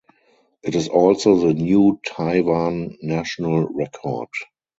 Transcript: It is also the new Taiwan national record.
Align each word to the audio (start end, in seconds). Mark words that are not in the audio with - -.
It 0.63 0.73
is 0.73 0.87
also 0.87 1.35
the 1.35 1.53
new 1.53 1.99
Taiwan 2.07 2.97
national 3.03 3.67
record. 3.67 4.29